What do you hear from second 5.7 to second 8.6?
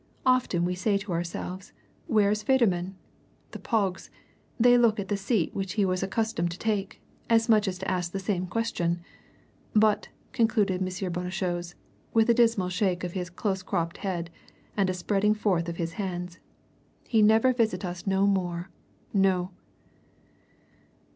he was accustomed to take, as much as to ask the same